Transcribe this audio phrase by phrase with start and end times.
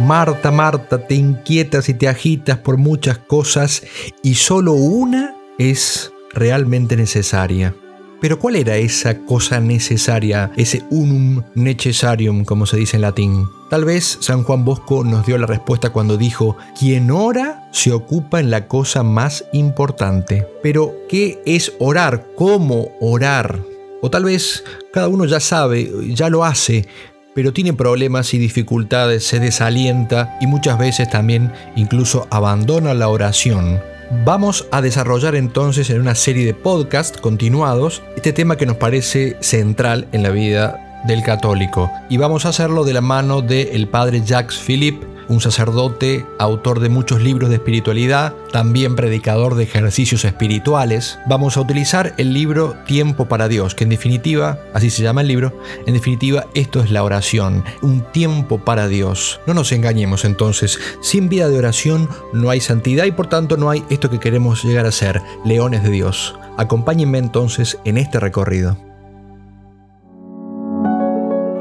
[0.00, 3.82] Marta, Marta, te inquietas y te agitas por muchas cosas
[4.22, 7.74] y solo una es realmente necesaria.
[8.18, 13.46] Pero ¿cuál era esa cosa necesaria, ese unum necessarium, como se dice en latín?
[13.68, 18.40] Tal vez San Juan Bosco nos dio la respuesta cuando dijo, quien ora se ocupa
[18.40, 20.46] en la cosa más importante.
[20.62, 22.26] Pero, ¿qué es orar?
[22.36, 23.60] ¿Cómo orar?
[24.00, 24.64] O tal vez
[24.94, 26.86] cada uno ya sabe, ya lo hace,
[27.34, 33.80] pero tiene problemas y dificultades, se desalienta y muchas veces también incluso abandona la oración.
[34.24, 39.36] Vamos a desarrollar entonces en una serie de podcasts continuados este tema que nos parece
[39.40, 44.22] central en la vida del católico y vamos a hacerlo de la mano del padre
[44.24, 51.18] Jacques Philippe un sacerdote, autor de muchos libros de espiritualidad, también predicador de ejercicios espirituales.
[51.26, 55.28] Vamos a utilizar el libro Tiempo para Dios, que en definitiva, así se llama el
[55.28, 59.40] libro, en definitiva esto es la oración, un tiempo para Dios.
[59.46, 63.70] No nos engañemos entonces, sin vida de oración no hay santidad y por tanto no
[63.70, 66.34] hay esto que queremos llegar a ser, leones de Dios.
[66.56, 68.76] Acompáñenme entonces en este recorrido.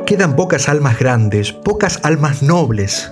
[0.08, 3.12] Quedan pocas almas grandes, pocas almas nobles,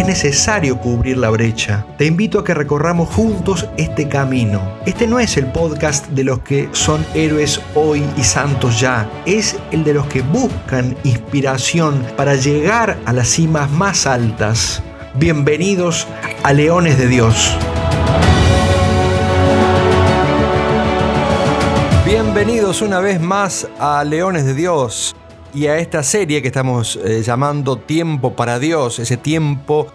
[0.00, 1.84] Es necesario cubrir la brecha.
[1.98, 4.78] Te invito a que recorramos juntos este camino.
[4.86, 9.06] Este no es el podcast de los que son héroes hoy y santos ya.
[9.26, 14.82] Es el de los que buscan inspiración para llegar a las cimas más altas.
[15.16, 16.08] Bienvenidos
[16.44, 17.54] a Leones de Dios.
[22.06, 25.14] Bienvenidos una vez más a Leones de Dios
[25.54, 29.86] y a esta serie que estamos eh, llamando Tiempo para Dios, ese tiempo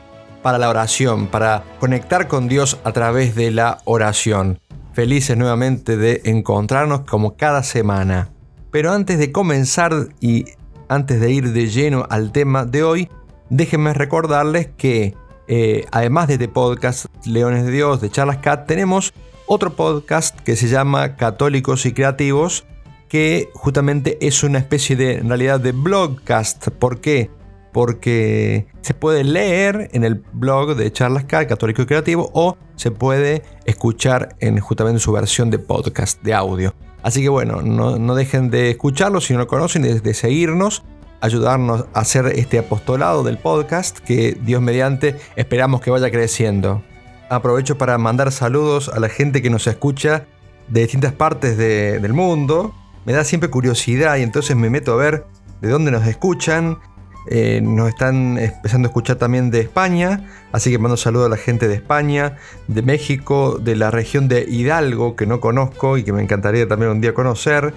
[0.41, 4.59] para la oración, para conectar con Dios a través de la oración.
[4.93, 8.29] Felices nuevamente de encontrarnos como cada semana.
[8.71, 10.45] Pero antes de comenzar y
[10.88, 13.09] antes de ir de lleno al tema de hoy,
[13.49, 15.16] déjenme recordarles que
[15.47, 19.13] eh, además de este podcast Leones de Dios de Charlas Cat, tenemos
[19.45, 22.66] otro podcast que se llama Católicos y Creativos,
[23.07, 26.69] que justamente es una especie de, en realidad, de blogcast.
[26.69, 27.29] ¿Por qué?
[27.71, 32.91] Porque se puede leer en el blog de Charlas K, Católico y Creativo, o se
[32.91, 36.73] puede escuchar en justamente su versión de podcast, de audio.
[37.03, 40.83] Así que bueno, no, dejen de escucharlo si no lo conocen, de, de seguirnos,
[41.22, 46.81] ayudarnos a hacer este apostolado del podcast que Dios mediante esperamos que vaya creciendo.
[47.29, 50.25] Aprovecho para mandar saludos a la gente que nos escucha
[50.67, 52.73] de distintas partes del mundo,
[53.05, 55.25] me da siempre curiosidad y entonces me meto a ver
[55.61, 56.79] de dónde nos escuchan.
[57.27, 61.38] Eh, nos están empezando a escuchar también de España, así que mando saludo a la
[61.38, 66.13] gente de España, de México, de la región de Hidalgo, que no conozco y que
[66.13, 67.73] me encantaría también un día conocer.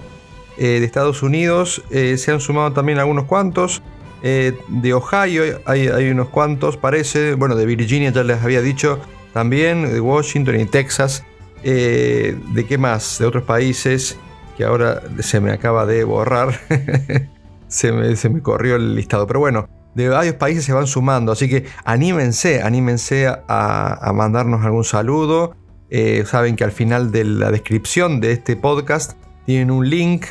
[0.57, 3.81] Eh, de Estados Unidos eh, se han sumado también algunos cuantos.
[4.21, 7.33] de Ohio hay, unos cuantos, parece.
[7.33, 8.99] Bueno, de Virginia ya les había dicho
[9.33, 11.23] también, de Washington y Texas.
[11.63, 13.17] ¿De qué más?
[13.19, 14.17] De otros países
[14.59, 16.59] que ahora se me acaba de borrar.
[17.69, 19.25] se, me, se, me, corrió el listado.
[19.25, 21.31] Pero bueno, de varios países se van sumando.
[21.31, 25.55] Así que anímense, anímense a, mandarnos algún saludo.
[25.89, 29.13] Eh, saben que al final de la descripción de este podcast
[29.45, 30.25] tienen un link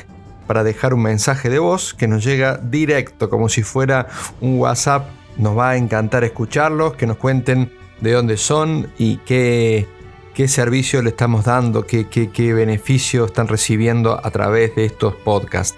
[0.47, 4.09] para dejar un mensaje de voz que nos llega directo, como si fuera
[4.43, 5.09] un WhatsApp.
[5.39, 7.73] Nos va a encantar escucharlos, que nos cuenten
[8.03, 9.89] de dónde son y qué
[10.39, 15.77] qué servicio le estamos dando, qué, qué, beneficio están recibiendo a través de estos podcasts.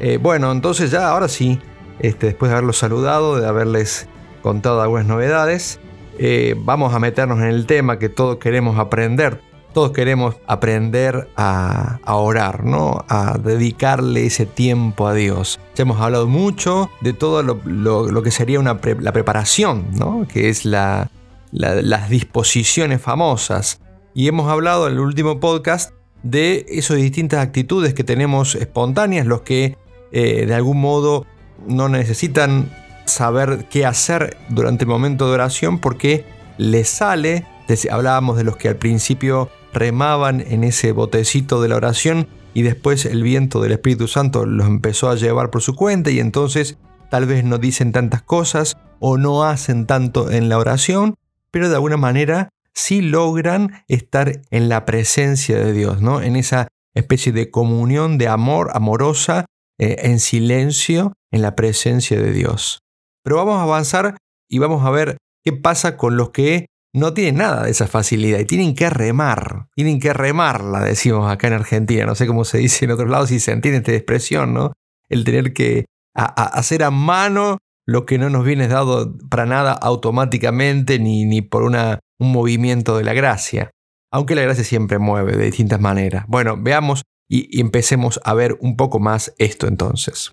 [0.00, 1.60] Eh, bueno, entonces ya ahora sí,
[2.00, 4.08] este, después de haberlos saludado, de haberles
[4.42, 5.78] contado algunas novedades,
[6.18, 9.40] eh, vamos a meternos en el tema que todos queremos aprender.
[9.72, 13.04] Todos queremos aprender a, orar, ¿no?
[13.08, 15.60] A dedicarle ese tiempo a Dios.
[15.76, 20.26] Ya hemos hablado mucho de todo lo, que sería la preparación, ¿no?
[20.26, 21.12] Que es la,
[21.52, 23.80] las disposiciones famosas.
[24.14, 29.42] Y hemos hablado en el último podcast de esas distintas actitudes que tenemos espontáneas, los
[29.42, 29.76] que
[30.12, 31.26] eh, de algún modo
[31.66, 32.72] no necesitan
[33.04, 36.24] saber qué hacer durante el momento de oración porque
[36.56, 37.44] les sale,
[37.90, 43.06] hablábamos de los que al principio remaban en ese botecito de la oración y después
[43.06, 46.78] el viento del Espíritu Santo los empezó a llevar por su cuenta y entonces
[47.10, 51.16] tal vez no dicen tantas cosas o no hacen tanto en la oración,
[51.50, 56.20] pero de alguna manera sí logran estar en la presencia de Dios, ¿no?
[56.20, 59.46] En esa especie de comunión de amor amorosa,
[59.78, 62.80] eh, en silencio, en la presencia de Dios.
[63.24, 64.16] Pero vamos a avanzar
[64.48, 68.38] y vamos a ver qué pasa con los que no tienen nada de esa facilidad
[68.38, 72.58] y tienen que remar, tienen que remarla, decimos acá en Argentina, no sé cómo se
[72.58, 74.72] dice en otros lados si se entiende esta expresión, ¿no?
[75.08, 81.00] El tener que hacer a mano lo que no nos viene dado para nada automáticamente
[81.00, 83.70] ni, ni por una, un movimiento de la gracia.
[84.10, 86.24] Aunque la gracia siempre mueve de distintas maneras.
[86.28, 90.32] Bueno, veamos y, empecemos a ver un poco más esto entonces.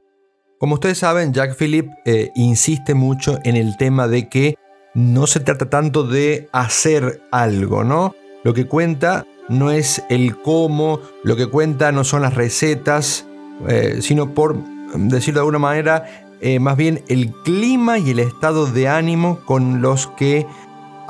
[0.59, 4.55] Como ustedes saben, Jack Phillip eh, insiste mucho en el tema de que
[4.93, 8.13] no se trata tanto de hacer algo, ¿no?
[8.43, 13.25] Lo que cuenta no es el cómo, lo que cuenta no son las recetas,
[13.67, 14.57] eh, sino por
[14.95, 19.81] decirlo de alguna manera, eh, más bien el clima y el estado de ánimo con
[19.81, 20.45] los que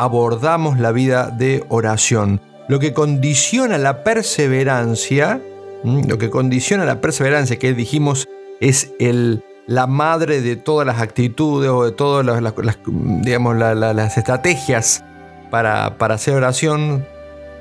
[0.02, 2.42] abordamos la vida de oración.
[2.68, 5.40] Lo que condiciona la perseverancia,
[5.84, 8.28] lo que condiciona la perseverancia que dijimos
[8.60, 12.80] es el, la madre de todas las actitudes o de todas las,
[13.22, 15.06] digamos, las estrategias
[15.52, 17.06] para, para hacer oración.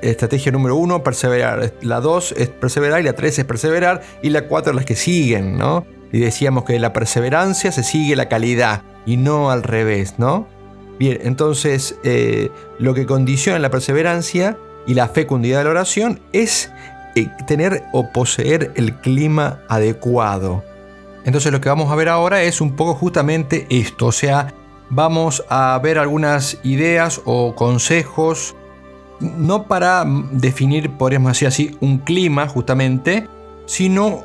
[0.01, 1.75] Estrategia número uno, perseverar.
[1.81, 5.59] La dos es perseverar y la tres es perseverar y la cuatro las que siguen,
[5.59, 5.85] ¿no?
[6.11, 10.47] Y decíamos que de la perseverancia se sigue la calidad y no al revés, ¿no?
[11.01, 14.55] Bien, entonces eh, lo que condiciona la perseverancia
[14.85, 16.71] y la fecundidad de la oración es
[17.15, 20.63] eh, tener o poseer el clima adecuado.
[21.25, 24.53] Entonces lo que vamos a ver ahora es un poco justamente esto, o sea,
[24.91, 28.55] vamos a ver algunas ideas o consejos,
[29.19, 33.27] no para definir, podríamos decir así, un clima justamente,
[33.65, 34.21] sino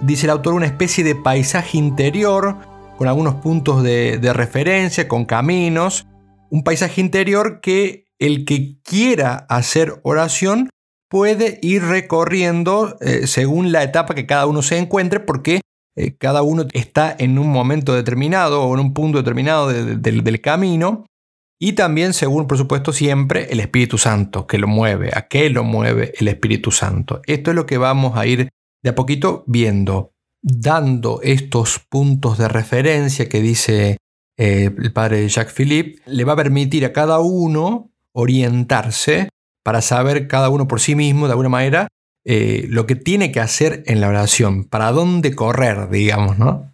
[0.00, 2.56] dice el autor, una especie de paisaje interior
[3.00, 6.06] con algunos puntos de, referencia, con caminos,
[6.50, 10.68] un paisaje interior que el que quiera hacer oración
[11.08, 15.62] puede ir recorriendo eh, según la etapa que cada uno se encuentre, porque
[15.96, 21.06] eh, cada uno está en un momento determinado o en un punto determinado del camino,
[21.58, 25.64] y también según, por supuesto, siempre el Espíritu Santo que lo mueve, a qué lo
[25.64, 27.22] mueve el Espíritu Santo.
[27.24, 28.50] Esto es lo que vamos a ir
[28.82, 30.12] de a poquito viendo,
[30.42, 33.98] dando estos puntos de referencia que dice
[34.38, 39.28] eh, el padre Jacques Philippe, le va a permitir a cada uno orientarse
[39.62, 41.88] para saber cada uno por sí mismo, de alguna manera,
[42.24, 46.70] eh, lo que tiene que hacer en la oración, para dónde correr, digamos, ¿no?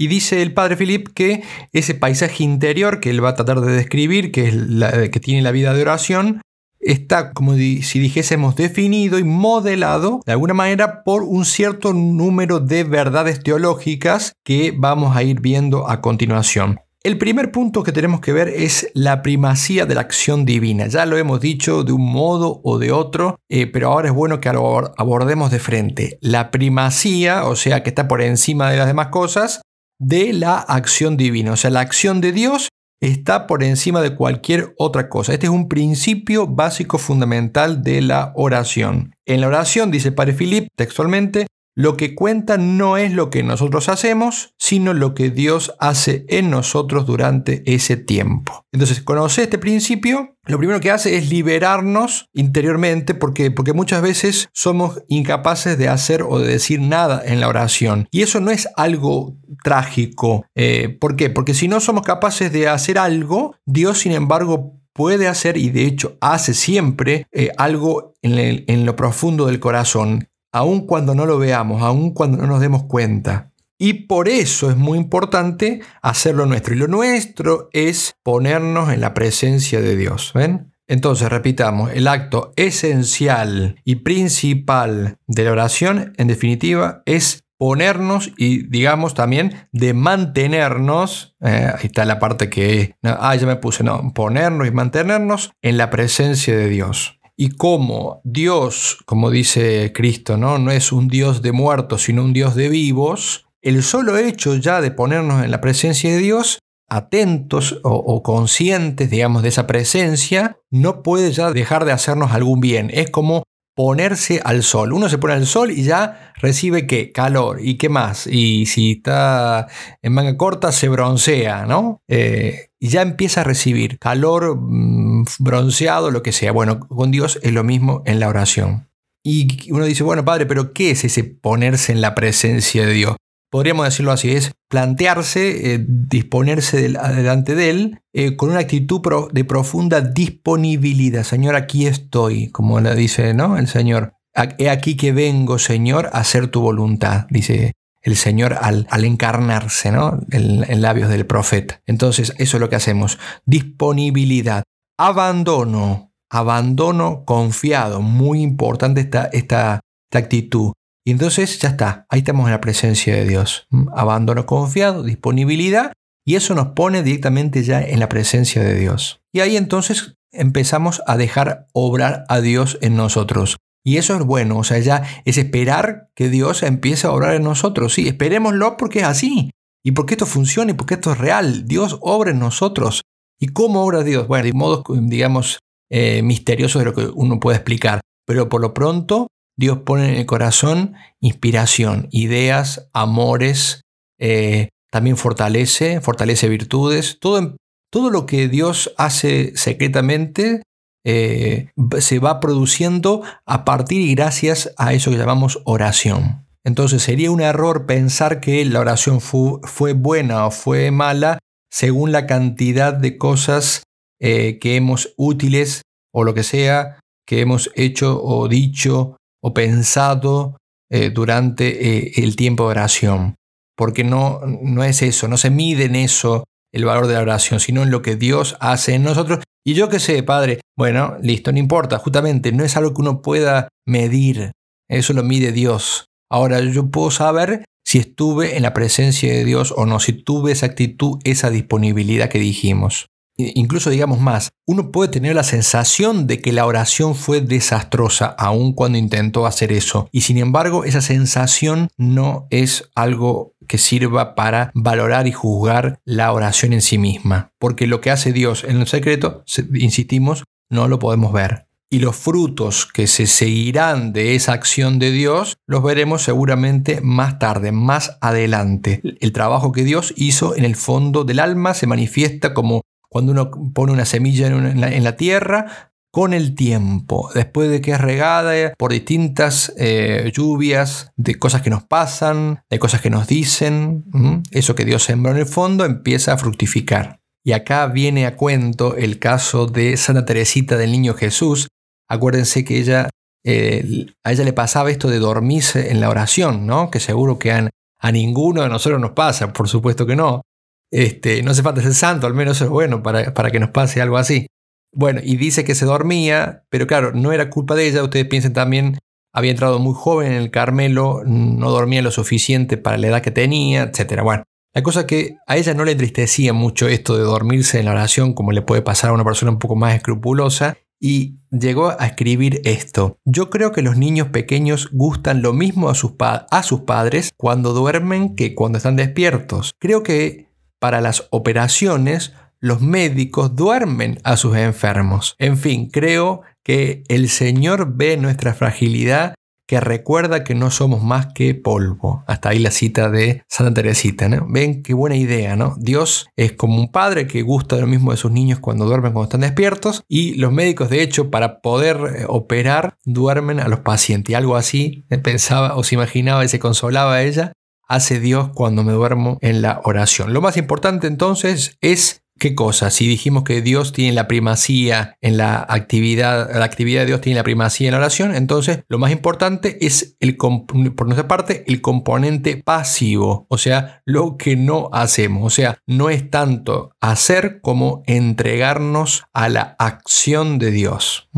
[0.00, 3.72] Y dice el padre Philippe que ese paisaje interior que él va a tratar de
[3.72, 6.40] describir, que, es la, que tiene la vida de oración,
[6.80, 12.84] está, como si dijésemos, definido y modelado de alguna manera por un cierto número de
[12.84, 16.80] verdades teológicas que vamos a ir viendo a continuación.
[17.04, 20.88] El primer punto que tenemos que ver es la primacía de la acción divina.
[20.88, 24.40] Ya lo hemos dicho de un modo o de otro, eh, pero ahora es bueno
[24.40, 26.18] que lo abordemos de frente.
[26.20, 29.62] La primacía, o sea, que está por encima de las demás cosas,
[30.00, 31.52] de la acción divina.
[31.52, 32.68] O sea, la acción de Dios
[33.00, 35.32] está por encima de cualquier otra cosa.
[35.32, 39.12] Este es un principio básico fundamental de la oración.
[39.26, 41.46] En la oración, dice Padre Philip textualmente,
[41.78, 46.50] lo que cuenta no es lo que nosotros hacemos, sino lo que Dios hace en
[46.50, 48.66] nosotros durante ese tiempo.
[48.72, 54.48] Entonces, conocer este principio, lo primero que hace es liberarnos interiormente porque, porque muchas veces
[54.52, 58.08] somos incapaces de hacer o de decir nada en la oración.
[58.10, 60.46] Y eso no es algo trágico.
[60.56, 61.30] Eh, ¿Por qué?
[61.30, 65.84] Porque si no somos capaces de hacer algo, Dios, sin embargo, puede hacer y de
[65.84, 71.38] hecho hace siempre eh, algo en, en, lo profundo del corazón aun cuando no lo
[71.38, 73.52] veamos, aun cuando no nos demos cuenta.
[73.78, 76.74] Y por eso es muy importante hacerlo nuestro.
[76.74, 80.32] Y lo nuestro es ponernos en la presencia de Dios.
[80.34, 80.72] ¿Ven?
[80.88, 88.66] Entonces, repitamos, el acto esencial y principal de la oración, en definitiva, es ponernos y,
[88.68, 94.12] digamos, también de mantenernos, eh, ahí está la parte que, ah, ya me puse, no,
[94.14, 100.58] ponernos y mantenernos en la presencia de Dios y cómo Dios, como dice Cristo, ¿no?
[100.58, 104.80] no es un Dios de muertos, sino un Dios de vivos, el solo hecho ya
[104.80, 111.02] de ponernos en la presencia de Dios, atentos o, conscientes, digamos, de esa presencia, no
[111.02, 112.90] puede ya dejar de hacernos algún bien.
[112.92, 113.44] Es como
[113.78, 114.92] ponerse al sol.
[114.92, 117.12] Uno se pone al sol y ya recibe qué?
[117.12, 117.60] Calor.
[117.62, 118.26] ¿Y qué más?
[118.26, 119.68] Y si está
[120.02, 122.02] en manga corta, se broncea, ¿no?
[122.08, 126.50] Eh, y ya empieza a recibir calor, mm, bronceado, lo que sea.
[126.50, 128.88] Bueno, con Dios es lo mismo en la oración.
[129.22, 133.16] Y uno dice, bueno, padre, pero ¿qué es ese ponerse en la presencia de Dios?
[133.50, 139.00] Podríamos decirlo así, es plantearse, eh, disponerse delante de Él eh, con una actitud
[139.32, 141.24] de profunda disponibilidad.
[141.24, 143.56] Señor, aquí estoy, como le dice ¿no?
[143.56, 144.14] el Señor.
[144.58, 150.20] He aquí que vengo, Señor, a hacer tu voluntad, dice el Señor al, encarnarse ¿no?
[150.30, 151.80] en, labios del profeta.
[151.86, 153.18] Entonces, eso es lo que hacemos.
[153.46, 154.62] Disponibilidad.
[154.96, 156.12] Abandono.
[156.30, 158.00] Abandono confiado.
[158.00, 159.80] Muy importante esta, esta
[160.12, 160.72] actitud.
[161.06, 163.66] Y entonces ya está, ahí estamos en la presencia de Dios.
[163.94, 165.92] Abandono confiado, disponibilidad,
[166.26, 169.22] y eso nos pone directamente ya en la presencia de Dios.
[169.32, 173.56] Y ahí entonces empezamos a dejar obrar a Dios en nosotros.
[173.84, 177.44] Y eso es bueno, o sea, ya es esperar que Dios empiece a obrar en
[177.44, 177.94] nosotros.
[177.94, 179.50] Sí, esperémoslo porque es así.
[179.82, 181.66] Y porque esto funciona y porque esto es real.
[181.66, 183.02] Dios obra en nosotros.
[183.40, 184.28] ¿Y cómo obra Dios?
[184.28, 188.00] Bueno, de modos, digamos, eh, misteriosos de lo que uno puede explicar.
[188.26, 193.82] Pero por lo pronto, Dios pone en el corazón inspiración, ideas, amores,
[194.20, 197.18] eh, también fortalece, fortalece virtudes.
[197.20, 197.56] Todo,
[197.90, 200.62] todo, lo que Dios hace secretamente
[201.04, 206.46] eh, se va produciendo a partir y gracias a eso que llamamos oración.
[206.64, 211.38] Entonces sería un error pensar que la oración fue buena o fue mala
[211.70, 213.82] según la cantidad de cosas
[214.20, 220.56] eh, que hemos útiles o lo que sea que hemos hecho o dicho o pensado
[220.90, 223.34] eh, durante eh, el tiempo de oración.
[223.76, 227.60] Porque no, no es eso, no se mide en eso el valor de la oración,
[227.60, 229.40] sino en lo que Dios hace en nosotros.
[229.64, 233.22] Y yo qué sé, Padre, bueno, listo, no importa, justamente no es algo que uno
[233.22, 234.52] pueda medir,
[234.88, 236.06] eso lo mide Dios.
[236.30, 240.52] Ahora yo puedo saber si estuve en la presencia de Dios o no, si tuve
[240.52, 243.06] esa actitud, esa disponibilidad que dijimos.
[243.38, 248.72] Incluso digamos más, uno puede tener la sensación de que la oración fue desastrosa aun
[248.72, 250.08] cuando intentó hacer eso.
[250.10, 256.32] Y sin embargo, esa sensación no es algo que sirva para valorar y juzgar la
[256.32, 257.52] oración en sí misma.
[257.60, 261.68] Porque lo que hace Dios en el secreto, insistimos, no lo podemos ver.
[261.90, 267.38] Y los frutos que se seguirán de esa acción de Dios los veremos seguramente más
[267.38, 269.00] tarde, más adelante.
[269.20, 273.50] El trabajo que Dios hizo en el fondo del alma se manifiesta como cuando uno
[273.72, 278.92] pone una semilla en, la, tierra, con el tiempo, después de que es regada por
[278.92, 284.04] distintas eh, lluvias, de cosas que nos pasan, de cosas que nos dicen,
[284.50, 287.20] eso que Dios sembró en el fondo empieza a fructificar.
[287.44, 291.68] Y acá viene a cuento el caso de Santa Teresita del Niño Jesús.
[292.06, 293.08] Acuérdense que ella,
[293.44, 296.90] eh, a ella le pasaba esto de dormirse en la oración, ¿no?
[296.90, 300.42] Que seguro que a ninguno de nosotros nos pasa, por supuesto que no.
[300.90, 304.00] Este, no hace falta ser santo, al menos es bueno para, para que nos pase
[304.00, 304.46] algo así.
[304.92, 308.02] Bueno, y dice que se dormía, pero claro, no era culpa de ella.
[308.02, 308.98] Ustedes piensen también,
[309.34, 313.30] había entrado muy joven en el Carmelo, no dormía lo suficiente para la edad que
[313.30, 314.22] tenía, etc.
[314.22, 317.92] Bueno, la cosa que a ella no le entristecía mucho esto de dormirse en la
[317.92, 322.06] oración, como le puede pasar a una persona un poco más escrupulosa, y llegó a
[322.06, 323.18] escribir esto.
[323.24, 327.72] Yo creo que los niños pequeños gustan lo mismo a sus, a sus padres cuando
[327.72, 329.72] duermen que cuando están despiertos.
[329.78, 330.47] Creo que
[330.78, 335.34] para las operaciones, los médicos duermen a sus enfermos.
[335.38, 339.34] En fin, creo que el Señor ve nuestra fragilidad,
[339.66, 342.24] que recuerda que no somos más que polvo.
[342.26, 344.26] Hasta ahí la cita de Santa Teresita.
[344.28, 344.46] ¿no?
[344.48, 345.76] Ven qué buena idea, ¿no?
[345.78, 349.12] Dios es como un padre que gusta de lo mismo de sus niños cuando duermen,
[349.12, 350.04] cuando están despiertos.
[350.08, 354.32] Y los médicos, de hecho, para poder eh, operar, duermen a los pacientes.
[354.32, 357.52] Y algo así eh, pensaba o se imaginaba y se consolaba a ella
[357.88, 360.32] hace Dios cuando me duermo en la oración.
[360.32, 362.90] Lo más importante entonces es ¿Qué cosa?
[362.90, 367.36] Si dijimos que Dios tiene la primacía en la actividad, la actividad de Dios tiene
[367.38, 371.80] la primacía en la oración, entonces lo más importante es el, por nuestra parte el
[371.80, 378.04] componente pasivo, o sea, lo que no hacemos, o sea, no es tanto hacer como
[378.06, 381.28] entregarnos a la acción de Dios.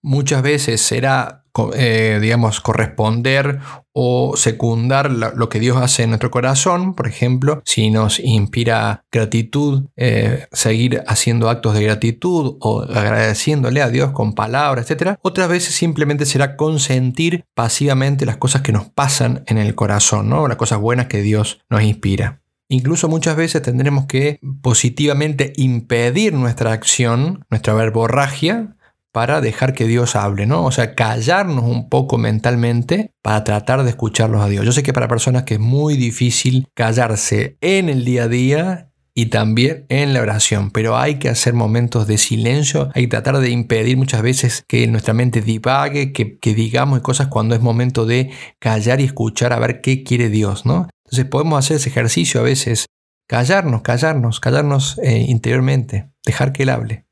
[0.00, 1.37] Muchas veces será
[1.74, 3.60] eh, digamos, corresponder
[3.92, 9.86] o secundar lo que Dios hace en nuestro corazón, por ejemplo, si nos inspira gratitud,
[9.96, 15.16] eh, seguir haciendo actos de gratitud o agradeciéndole a Dios con palabras, etc.
[15.22, 20.46] Otras veces simplemente será consentir pasivamente las cosas que nos pasan en el corazón, ¿no?
[20.46, 22.40] las cosas buenas que Dios nos inspira.
[22.70, 28.76] Incluso muchas veces tendremos que positivamente impedir nuestra acción, nuestra verborragia,
[29.12, 30.64] para dejar que Dios hable, ¿no?
[30.64, 34.64] O sea, callarnos un poco mentalmente para tratar de escucharlos a Dios.
[34.64, 38.88] Yo sé que para personas que es muy difícil callarse en el día a día
[39.18, 43.38] y también en la oración, pero hay que hacer momentos de silencio, hay que tratar
[43.38, 48.30] de impedir muchas veces que nuestra mente divague, que, digamos cosas cuando es momento de
[48.60, 50.88] callar y escuchar a ver qué quiere Dios, ¿no?
[51.04, 52.86] Entonces podemos hacer ese ejercicio a veces,
[53.26, 57.07] callarnos, callarnos, callarnos eh, interiormente, dejar que Él hable.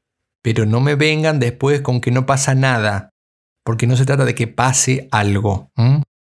[0.47, 3.11] Pero no me vengan después con que no pasa nada,
[3.65, 5.73] porque no se trata de que pase algo,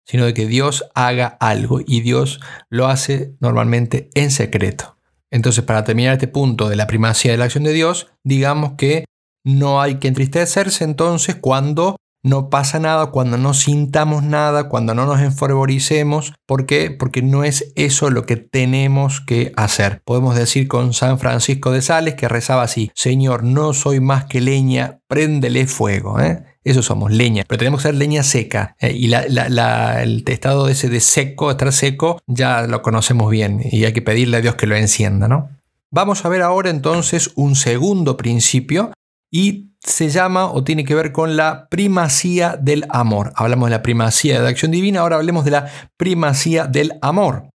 [0.08, 4.98] sino de que Dios haga algo y Dios lo hace normalmente en secreto.
[5.30, 9.06] Entonces, para terminar este punto de la primacía de la acción de Dios, digamos que
[9.46, 15.06] no hay que entristecerse entonces cuando no pasa nada, cuando no sintamos nada, cuando no
[15.06, 16.34] nos enfervoricemos.
[16.46, 16.92] ¿Por qué?
[16.92, 20.02] Porque no es eso lo que tenemos que hacer.
[20.04, 24.42] Podemos decir con San Francisco de Sales que rezaba así, Señor, no soy más que
[24.42, 26.20] leña, préndele fuego.
[26.20, 26.44] ¿eh?
[26.64, 27.44] Eso somos, leña.
[27.48, 28.76] Pero tenemos que ser leña seca.
[28.80, 28.92] ¿eh?
[28.92, 33.62] y el estado ese de seco, estar seco, ya lo conocemos bien.
[33.72, 35.50] Y hay que pedirle a Dios que lo encienda, ¿no?
[35.90, 38.92] Vamos a ver ahora entonces un segundo principio
[39.32, 43.32] y se llama o tiene que ver con la primacía del amor.
[43.36, 47.50] Hablamos de la primacía de la acción divina, ahora hablemos de la primacía del amor.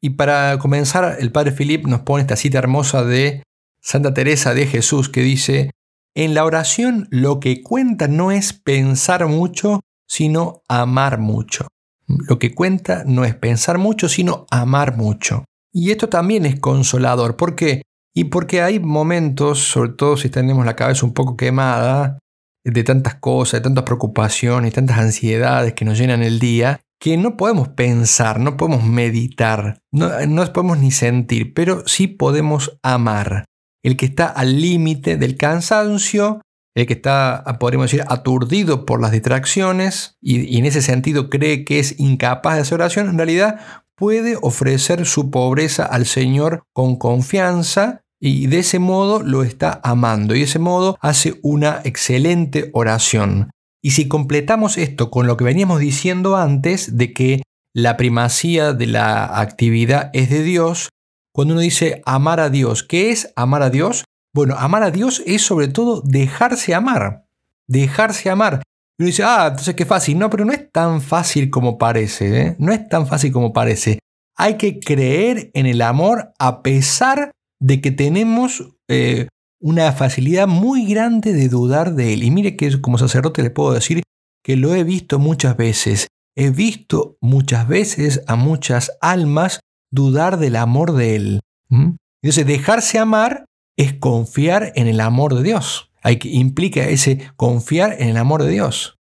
[0.00, 3.42] Y para comenzar, el padre Philip nos pone esta cita hermosa de
[3.80, 5.70] Santa Teresa de Jesús que dice,
[6.14, 11.68] en la oración lo que cuenta no es pensar mucho, sino amar mucho.
[12.06, 15.44] Lo que cuenta no es pensar mucho, sino amar mucho.
[15.72, 17.36] Y esto también es consolador.
[17.36, 17.82] ¿Por qué?
[18.14, 22.18] Y porque hay momentos, sobre todo si tenemos la cabeza un poco quemada,
[22.64, 27.36] de tantas cosas, de tantas preocupaciones, tantas ansiedades que nos llenan el día, que no
[27.36, 33.44] podemos pensar, no podemos meditar, no, no podemos ni sentir, pero sí podemos amar.
[33.82, 36.40] El que está al límite del cansancio,
[36.76, 41.64] el que está, podríamos decir, aturdido por las distracciones y, y en ese sentido cree
[41.64, 43.58] que es incapaz de hacer oración, en realidad
[43.96, 50.36] puede ofrecer su pobreza al Señor con confianza y de ese modo lo está amando
[50.36, 53.50] y de ese modo hace una excelente oración.
[53.82, 57.42] Y si completamos esto con lo que veníamos diciendo antes de que
[57.74, 60.90] la primacía de la actividad es de Dios,
[61.34, 64.04] cuando uno dice amar a Dios, ¿qué es amar a Dios?
[64.32, 67.24] Bueno, amar a Dios es sobre todo dejarse amar,
[67.66, 68.62] dejarse amar.
[68.98, 70.16] Y uno dice, ah, entonces qué fácil.
[70.16, 72.56] No, pero no es tan fácil como parece, ¿eh?
[72.60, 73.98] no es tan fácil como parece.
[74.36, 77.32] Hay que creer en el amor a pesar
[77.62, 79.28] de que tenemos eh,
[79.60, 82.24] una facilidad muy grande de dudar de Él.
[82.24, 84.02] Y mire que como sacerdote le puedo decir
[84.42, 86.08] que lo he visto muchas veces.
[86.36, 89.60] He visto muchas veces a muchas almas
[89.92, 91.40] dudar del amor de Él.
[91.70, 93.44] Entonces, dejarse amar
[93.76, 95.90] es confiar en el amor de Dios.
[96.02, 98.96] Hay que, implica ese confiar en el amor de Dios.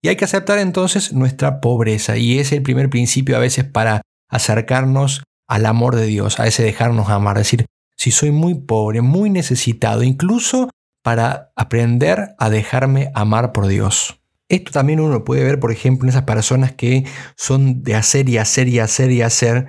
[0.00, 2.16] Y hay que aceptar entonces nuestra pobreza.
[2.16, 6.62] Y es el primer principio a veces para acercarnos al amor de Dios, a ese
[6.62, 7.36] dejarnos amar.
[7.38, 7.66] Es decir,
[8.06, 10.70] si soy muy pobre, muy necesitado, incluso
[11.02, 14.20] para aprender a dejarme amar por Dios.
[14.48, 17.04] Esto también uno puede ver, por ejemplo, en esas personas que
[17.36, 19.68] son de hacer y hacer y hacer y hacer,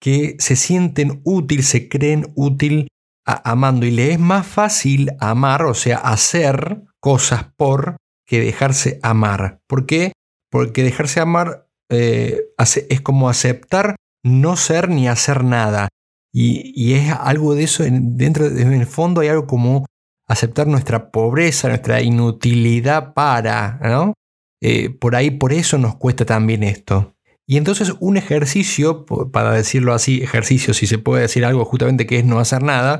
[0.00, 2.88] que se sienten útil, se creen útil
[3.26, 9.60] amando y le es más fácil amar, o sea, hacer cosas por que dejarse amar.
[9.66, 10.12] ¿Por qué?
[10.50, 12.44] Porque dejarse amar eh,
[12.88, 15.88] es como aceptar no ser ni hacer nada.
[16.36, 19.86] Y, es algo de eso, dentro, en el fondo hay algo como
[20.26, 24.14] aceptar nuestra pobreza, nuestra inutilidad para, ¿no?
[24.60, 27.14] Eh, por ahí, por eso nos cuesta también esto.
[27.46, 32.18] Y entonces un ejercicio, para decirlo así, ejercicio, si se puede decir algo justamente que
[32.18, 32.98] es no hacer nada,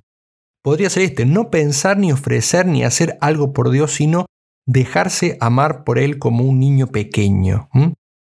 [0.63, 4.27] podría ser este, no pensar ni ofrecer ni hacer algo por Dios, sino
[4.65, 7.69] dejarse amar por Él como un niño pequeño.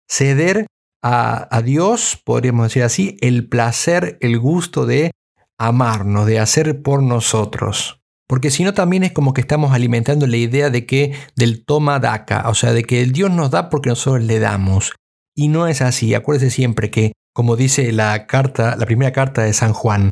[0.09, 0.67] Ceder
[1.03, 5.11] a, Dios, podríamos decir así, el placer, el gusto de
[5.59, 8.01] amarnos, de hacer por nosotros.
[8.29, 11.99] Porque si no también es como que estamos alimentando la idea de que del toma
[11.99, 14.93] daca, o sea, de que el Dios nos da porque nosotros le damos.
[15.35, 16.15] Y no es así.
[16.15, 20.11] Acuérdese siempre que, como dice la carta, la primera carta de San Juan,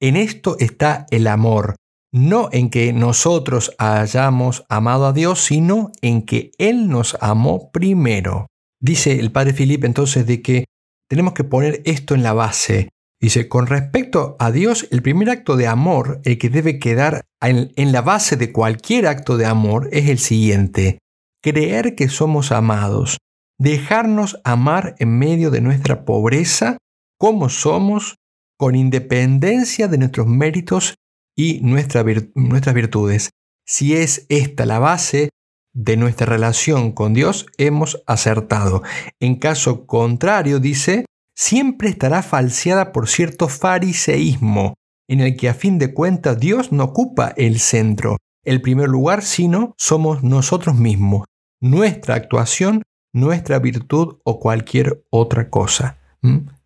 [0.00, 1.76] en esto está el amor,
[2.12, 8.48] no en que nosotros hayamos amado a Dios, sino en que Él nos amó primero.
[8.82, 10.64] Dice el padre Filipe entonces de que
[11.08, 12.88] tenemos que poner esto en la base.
[13.20, 17.92] Dice, con respecto a Dios, el primer acto de amor, el que debe quedar en,
[17.92, 20.98] la base de cualquier acto de amor, es el siguiente.
[21.40, 23.18] Creer que somos amados.
[23.60, 26.78] Dejarnos amar en medio de nuestra pobreza,
[27.16, 28.16] como somos,
[28.58, 30.96] con independencia de nuestros méritos
[31.36, 32.04] y nuestras
[32.74, 33.30] virtudes.
[33.64, 35.28] Si es esta la base,
[35.74, 38.82] de nuestra relación con Dios, hemos acertado.
[39.20, 44.74] En caso contrario, dice, siempre estará falseada por cierto fariseísmo,
[45.08, 49.22] en el que a fin de cuentas Dios no ocupa el centro, el primer lugar,
[49.22, 51.24] sino somos nosotros mismos,
[51.60, 52.82] nuestra actuación,
[53.14, 55.98] nuestra virtud o cualquier otra cosa.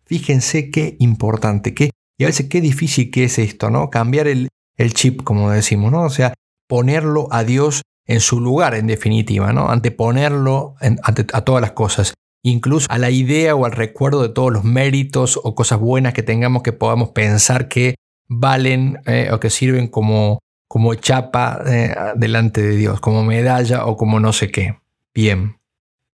[0.05, 3.89] Fíjense qué importante, qué, y a veces qué difícil que es esto, ¿no?
[3.89, 6.03] Cambiar el, el chip, como decimos, ¿no?
[6.03, 6.33] O sea,
[6.67, 9.69] ponerlo a Dios en su lugar, en definitiva, ¿no?
[9.69, 14.51] Anteponerlo ante, a todas las cosas, incluso a la idea o al recuerdo de todos
[14.51, 17.95] los méritos o cosas buenas que tengamos que podamos pensar que
[18.27, 23.97] valen eh, o que sirven como, como chapa eh, delante de Dios, como medalla o
[23.97, 24.77] como no sé qué.
[25.13, 25.57] Bien.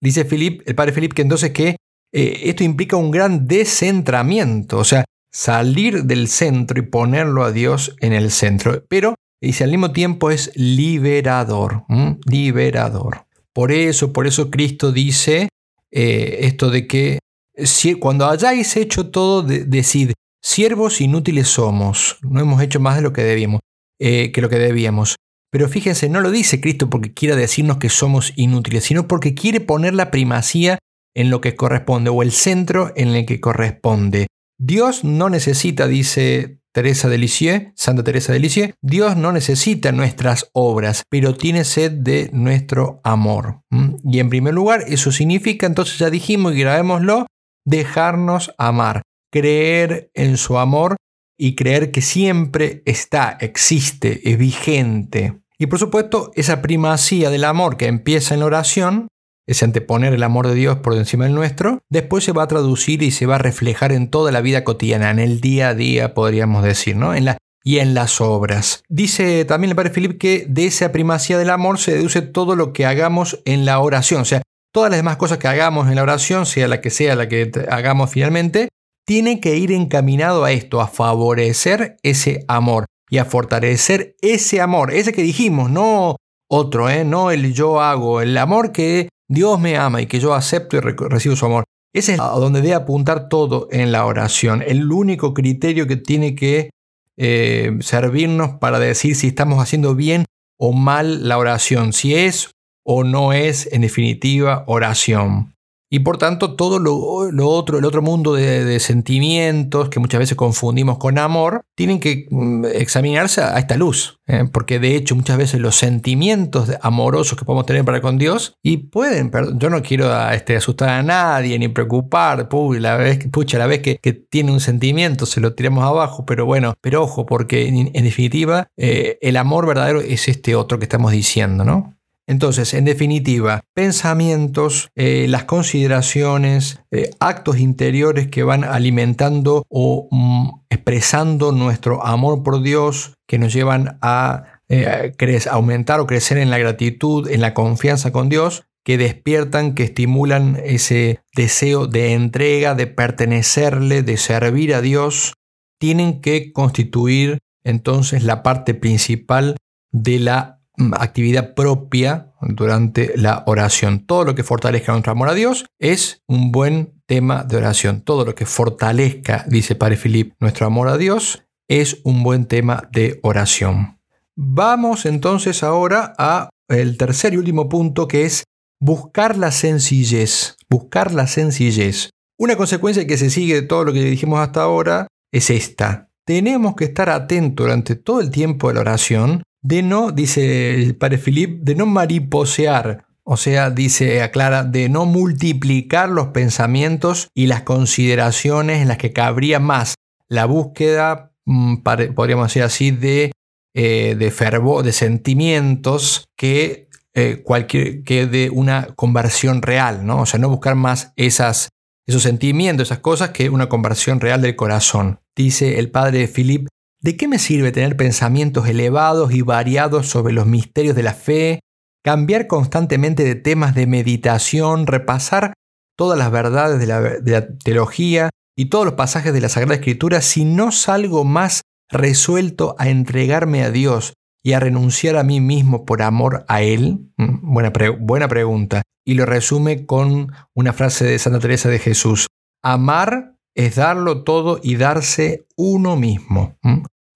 [0.01, 1.77] Dice Philip, el padre Philip que entonces que
[2.13, 7.97] eh, esto implica un gran descentramiento, o sea, salir del centro y ponerlo a Dios
[8.01, 8.85] en el centro.
[8.89, 11.85] Pero dice al mismo tiempo es liberador,
[12.27, 13.27] liberador.
[13.53, 15.49] Por eso, por eso Cristo dice
[15.91, 17.19] esto de que
[17.57, 23.13] si, cuando hayáis hecho todo, decid, Siervos inútiles somos, no hemos hecho más de lo
[23.13, 23.61] que debíamos,
[23.99, 25.17] eh, que lo que debíamos.
[25.51, 29.61] Pero fíjense, no lo dice Cristo porque quiera decirnos que somos inútiles, sino porque quiere
[29.61, 30.79] poner la primacía
[31.15, 34.29] en lo que corresponde o el centro en el que corresponde.
[34.59, 40.51] Dios no necesita, dice Teresa de Lisieux, Santa Teresa de Lisieux, Dios no necesita nuestras
[40.53, 43.63] obras, pero tiene sed de nuestro amor.
[44.05, 47.27] Y en primer lugar, eso significa, entonces ya dijimos y grabémoslo,
[47.65, 50.97] dejarnos amar creer en su amor
[51.39, 55.41] y creer que siempre está, existe, es vigente.
[55.59, 59.09] Y por supuesto, esa primacía del amor que empieza en la oración,
[59.47, 63.03] ese anteponer el amor de Dios por encima del nuestro, después se va a traducir
[63.03, 66.15] y se va a reflejar en toda la vida cotidiana, en el día a día,
[66.15, 67.15] podríamos decir, ¿no?
[67.15, 68.83] En la, y en las obras.
[68.89, 72.73] Dice también el padre Filipe que de esa primacía del amor se deduce todo lo
[72.73, 76.03] que hagamos en la oración, o sea, todas las demás cosas que hagamos en la
[76.03, 78.69] oración, sea la que sea la que hagamos finalmente,
[79.07, 84.93] tiene que ir encaminado a esto, a favorecer ese amor y a fortalecer ese amor,
[84.95, 86.17] ese que dijimos, no
[86.49, 87.05] otro, ¿eh?
[87.05, 90.81] no el yo hago, el amor que Dios me ama y que yo acepto y
[90.81, 91.65] recibo su amor.
[91.95, 96.35] Ese es a donde debe apuntar todo en la oración, el único criterio que tiene
[96.35, 96.71] que
[97.17, 100.25] eh, servirnos para decir si estamos haciendo bien
[100.59, 102.51] o mal la oración, si es
[102.85, 105.50] o no es en definitiva oración.
[105.93, 110.99] Y por tanto, todo lo, otro, el otro mundo de, sentimientos que muchas veces confundimos
[110.99, 114.21] con amor, tienen que mm, examinarse a esta luz.
[114.29, 114.45] ¿eh?
[114.53, 118.77] Porque de hecho, muchas veces los sentimientos amorosos que podemos tener para con Dios, y
[118.77, 122.49] pueden, yo no quiero este, asustar a nadie ni preocupar,
[122.79, 123.99] la vez, pucha, la vez que,
[124.31, 129.19] tiene un sentimiento se lo tiramos abajo, pero bueno, pero ojo, porque en, definitiva, eh,
[129.23, 132.00] el amor verdadero es este otro que estamos diciendo, ¿no?
[132.31, 140.61] Entonces, en definitiva, pensamientos, eh, las consideraciones, eh, actos interiores que van alimentando o mm,
[140.71, 145.13] expresando nuestro amor por Dios, que nos llevan a eh,
[145.51, 150.57] aumentar o crecer en la gratitud, en la confianza con Dios, que despiertan, que estimulan
[150.65, 155.35] ese deseo de entrega, de pertenecerle, de servir a Dios,
[155.81, 159.57] tienen que constituir entonces la parte principal
[159.91, 160.60] de la
[160.95, 164.07] actividad propia durante la oración.
[164.07, 168.03] Todo lo que fortalezca nuestro amor a Dios es un buen tema de oración.
[168.03, 172.89] Todo lo que fortalezca, dice Padre Filip, nuestro amor a Dios es un buen tema
[172.93, 174.01] de oración.
[174.37, 178.45] Vamos entonces ahora a el tercer y último punto que es
[178.81, 180.57] buscar la sencillez.
[180.69, 182.11] Buscar la sencillez.
[182.39, 186.11] Una consecuencia que se sigue de todo lo que dijimos hasta ahora es esta.
[186.25, 190.97] Tenemos que estar atentos durante todo el tiempo de la oración de no, dice el
[190.97, 197.47] padre Philip, de no mariposear, o sea, dice, aclara, de no multiplicar los pensamientos y
[197.47, 199.95] las consideraciones en las que cabría más
[200.29, 201.77] la búsqueda, mm,
[202.15, 203.33] podríamos decir así, de,
[203.75, 210.23] eh, de fervor, de sentimientos que, eh, cualquier, que de una conversión real, ¿no?
[210.23, 211.69] O sea, no buscar más esas,
[212.07, 215.21] esos sentimientos, esas cosas, que una conversión real del corazón.
[215.37, 216.69] Dice el padre Philip,
[217.03, 221.61] ¿De qué me sirve tener pensamientos elevados y variados sobre los misterios de la fe,
[222.05, 225.55] cambiar constantemente de temas de meditación, repasar
[225.97, 226.87] todas las verdades de
[227.33, 232.77] la, teología y todos los pasajes de la Sagrada Escritura si no salgo más resuelto
[232.79, 237.11] a entregarme a Dios y a renunciar a mí mismo por amor a Él?
[237.17, 238.83] Mm, buena, buena pregunta.
[239.07, 242.27] Y lo resume con una frase de Santa Teresa de Jesús.
[242.63, 246.57] Amar es darlo todo y darse uno mismo.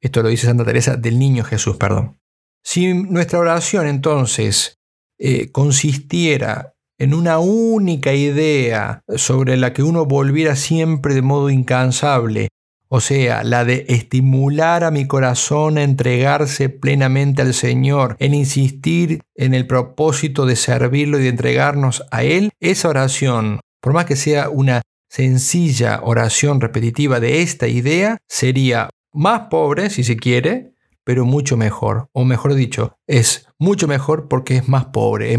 [0.01, 2.19] Esto lo dice Santa Teresa del Niño Jesús, perdón.
[2.63, 4.79] Si nuestra oración entonces
[5.19, 12.49] eh, consistiera en una única idea sobre la que uno volviera siempre de modo incansable,
[12.89, 19.23] o sea, la de estimular a mi corazón a entregarse plenamente al Señor, en insistir
[19.35, 24.17] en el propósito de servirlo y de entregarnos a Él, esa oración, por más que
[24.17, 24.83] sea una
[25.15, 30.73] sencilla oración repetitiva de esta idea, sería más pobre, si se quiere,
[31.05, 32.09] pero mucho mejor.
[32.13, 35.37] O mejor dicho, es mucho mejor porque es más pobre.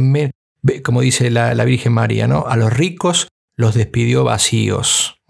[0.82, 2.46] como dice la, Virgen María, ¿no?
[2.48, 5.22] A los ricos los despidió vacíos.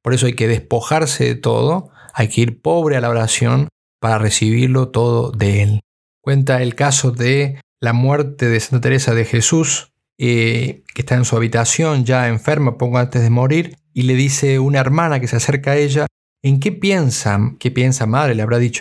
[0.00, 3.68] Por eso hay que despojarse de todo, hay que ir pobre a la oración
[4.00, 5.80] para recibirlo todo de Él.
[6.20, 11.24] Cuenta el caso de la muerte de Santa Teresa de Jesús, eh, que está en
[11.24, 15.36] su habitación ya enferma poco antes de morir, y le dice una hermana que se
[15.36, 16.06] acerca a ella,
[16.42, 17.38] ¿en qué piensa?
[17.58, 18.34] ¿Qué piensa madre?
[18.34, 18.80] Le habrá dicho.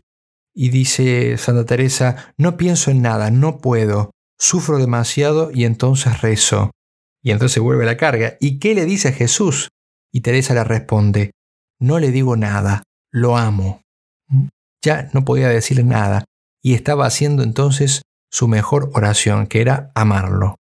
[0.53, 6.71] Y dice Santa Teresa, no pienso en nada, no puedo, sufro demasiado y entonces rezo.
[7.23, 8.37] Y entonces vuelve la carga.
[8.39, 9.69] ¿Y qué le dice a Jesús?
[10.11, 11.31] Y Teresa le responde,
[11.79, 13.81] no le digo nada, lo amo.
[14.83, 16.25] Ya no podía decirle nada
[16.61, 20.55] y estaba haciendo entonces su mejor oración, que era amarlo.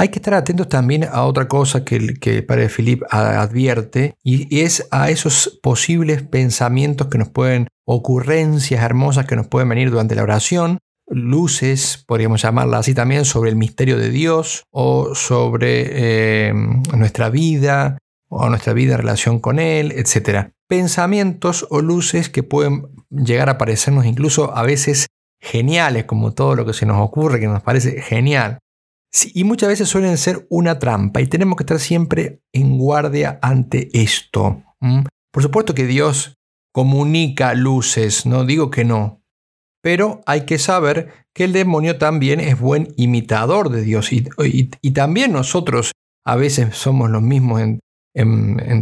[0.00, 4.60] Hay que estar atentos también a otra cosa que el, que padre Philip advierte y
[4.60, 10.14] es a esos posibles pensamientos que nos pueden, ocurrencias hermosas que nos pueden venir durante
[10.14, 16.54] la oración, luces, podríamos llamarla así también, sobre el misterio de Dios o sobre eh,
[16.96, 17.98] nuestra vida
[18.30, 20.52] o nuestra vida en relación con Él, etc.
[20.66, 25.08] Pensamientos o luces que pueden llegar a parecernos incluso a veces
[25.42, 28.60] geniales, como todo lo que se nos ocurre, que nos parece genial
[29.34, 33.88] y muchas veces suelen ser una trampa y tenemos que estar siempre en guardia ante
[33.92, 34.62] esto.
[35.32, 36.36] Por supuesto que Dios
[36.72, 39.20] comunica luces, no digo que no,
[39.82, 45.32] pero hay que saber que el demonio también es buen imitador de Dios y, también
[45.32, 45.92] nosotros
[46.24, 47.80] a veces somos los mismos en,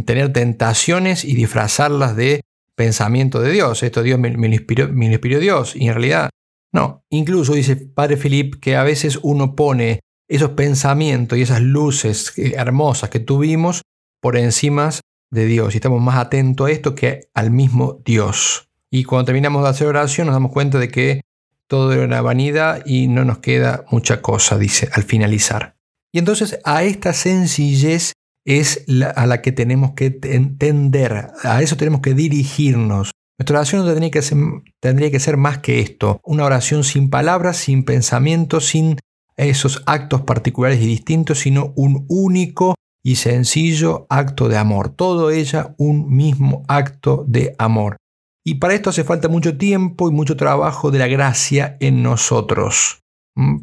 [0.05, 2.41] tener tentaciones y disfrazarlas de
[2.75, 3.83] pensamiento de Dios.
[3.83, 6.29] Esto Dios me, inspiró, me inspiró Dios y en realidad
[6.73, 7.03] no.
[7.09, 13.09] Incluso dice Padre Filip que a veces uno pone esos pensamientos y esas luces hermosas
[13.09, 13.81] que tuvimos
[14.21, 14.91] por encima
[15.31, 15.73] de Dios.
[15.73, 18.69] Y estamos más atentos a esto que al mismo Dios.
[18.91, 21.21] Y cuando terminamos de hacer oración nos damos cuenta de que
[21.67, 25.75] todo era una vanidad y no nos queda mucha cosa, dice, al finalizar.
[26.11, 28.13] Y entonces a esta sencillez
[28.45, 33.11] es a la que tenemos que entender, a eso tenemos que dirigirnos.
[33.37, 34.37] Nuestra oración tendría que, ser,
[34.79, 38.97] tendría que ser más que esto, una oración sin palabras, sin pensamientos, sin
[39.45, 44.89] esos actos particulares y distintos, sino un único y sencillo acto de amor.
[44.89, 47.97] Todo ella un mismo acto de amor.
[48.45, 52.99] Y para esto hace falta mucho tiempo y mucho trabajo de la gracia en nosotros,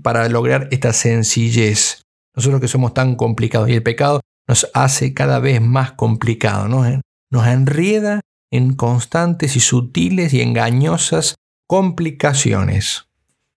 [0.02, 2.02] para lograr esta sencillez.
[2.34, 7.46] Nosotros que somos tan complicados y el pecado nos hace cada vez más complicado, nos
[7.46, 8.20] enrieda
[8.52, 11.34] en constantes y sutiles y engañosas
[11.66, 13.08] complicaciones.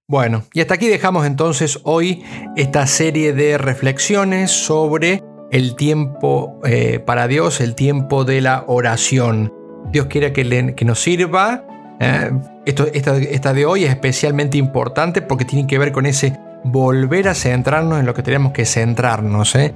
[0.10, 2.24] Bueno, y hasta aquí dejamos entonces hoy
[2.56, 9.54] esta serie de reflexiones sobre el tiempo eh, para Dios, el tiempo de la oración.
[9.91, 11.63] Dios quiera que, que nos sirva.
[12.00, 12.32] Eh,
[12.65, 17.36] esto, esta, de hoy es especialmente importante porque tiene que ver con ese volver a
[17.36, 19.54] centrarnos en lo que tenemos que centrarnos.
[19.54, 19.76] ¿eh?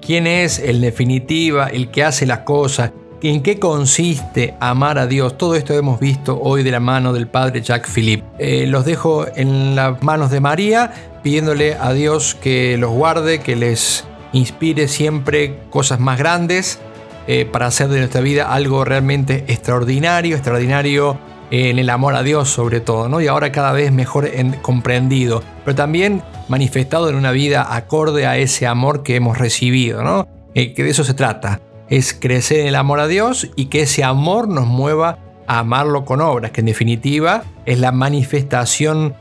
[0.00, 2.92] ¿Quién es, en definitiva, el que hace las cosas?
[3.22, 5.38] ¿En qué consiste amar a Dios?
[5.38, 8.24] Todo esto hemos visto hoy de la mano del padre Jacques Philippe.
[8.38, 13.56] Eh, los dejo en las manos de María, pidiéndole a Dios que los guarde, que
[13.56, 16.78] les inspire siempre cosas más grandes
[17.26, 21.18] eh, para hacer de nuestra vida algo realmente extraordinario, extraordinario
[21.50, 23.22] en el amor a Dios sobre todo, ¿no?
[23.22, 28.66] Y ahora cada vez mejor comprendido, pero también manifestado en una vida acorde a ese
[28.66, 30.28] amor que hemos recibido, ¿no?
[30.54, 33.82] Eh, que de eso se trata es crecer en el amor a Dios y que
[33.82, 39.14] ese amor nos mueva a amarlo con obras, que en definitiva es la manifestación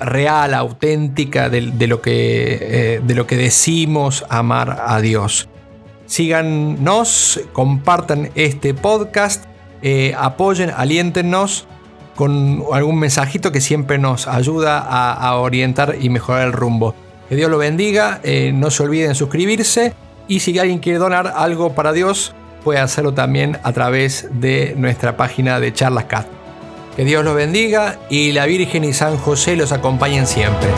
[0.00, 5.48] real, auténtica de, lo, que, eh, de lo que decimos amar a Dios.
[6.06, 9.44] Síganos, compartan este podcast,
[9.82, 11.66] eh, apoyen, aliéntenos
[12.14, 16.94] con algún mensajito que siempre nos ayuda a, orientar y mejorar el rumbo.
[17.28, 19.94] Que Dios lo bendiga, eh, no se olviden suscribirse
[20.28, 25.16] y si alguien quiere donar algo para Dios, puede hacerlo también a través de nuestra
[25.16, 26.28] página de Charlas Cast.
[26.96, 30.68] Que Dios los bendiga y la Virgen y San José los acompañen siempre.